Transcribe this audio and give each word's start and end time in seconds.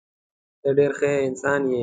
ته 0.61 0.69
ډېر 0.77 0.91
ښه 0.97 1.09
انسان 1.27 1.61
یې. 1.71 1.79